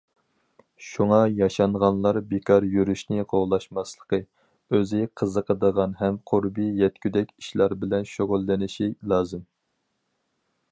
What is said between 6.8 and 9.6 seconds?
يەتكۈدەك ئىشلار بىلەن شۇغۇللىنىشى لازىم.